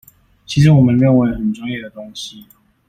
[0.47, 2.45] 其實我們認為很專業的東西